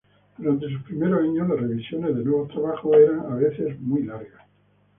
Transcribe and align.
Durante 0.35 0.67
sus 0.67 0.81
primeros 0.81 1.21
años, 1.21 1.47
las 1.47 1.59
revisiones 1.59 2.15
de 2.15 2.23
nuevos 2.23 2.47
trabajos 2.49 2.97
eran 2.97 3.19
a 3.19 3.35
veces 3.35 3.79
muy 3.81 4.01
largas. 4.01 4.41